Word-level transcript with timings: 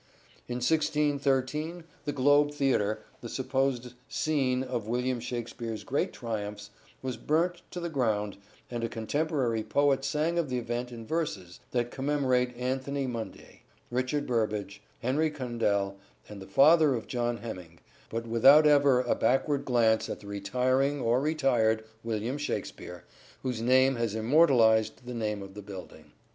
In 0.47 0.55
1613 0.61 1.83
the 2.05 2.11
Globe 2.11 2.49
Theatre, 2.55 3.03
the 3.21 3.29
supposed 3.29 3.93
scene 4.09 4.63
of 4.63 4.87
William 4.87 5.19
Shakspere's 5.19 5.83
great 5.83 6.11
triumphs, 6.11 6.71
was 7.03 7.17
burnt 7.17 7.61
to 7.69 7.79
the 7.79 7.87
ground, 7.87 8.37
and 8.71 8.83
a 8.83 8.89
contemporary 8.89 9.61
poet 9.61 10.03
sang 10.03 10.39
of 10.39 10.49
the 10.49 10.57
event 10.57 10.91
in 10.91 11.05
verses 11.05 11.59
that 11.69 11.91
commemorate 11.91 12.57
Anthony 12.57 13.05
Munday, 13.05 13.59
THE 13.61 13.61
STRATFORDIAN 13.61 13.91
VIEW 13.91 13.97
83 13.97 13.97
Richard 13.97 14.27
Burbage, 14.27 14.81
Henry 15.03 15.29
Condell, 15.29 15.97
and 16.27 16.41
the 16.41 16.47
father 16.47 16.95
of 16.95 17.05
John 17.05 17.37
Heminge, 17.37 17.77
but 18.09 18.25
without 18.25 18.65
ever 18.65 19.01
a 19.01 19.13
backward 19.13 19.65
glance 19.65 20.09
at 20.09 20.19
the 20.21 20.25
retiring 20.25 20.99
or 20.99 21.21
retired 21.21 21.83
William 22.03 22.39
Shakspere 22.39 23.03
whose 23.43 23.61
name 23.61 23.97
has 23.97 24.15
immortalized 24.15 25.05
the 25.05 25.13
name 25.13 25.43
of 25.43 25.53
the 25.53 25.61
building. 25.61 26.13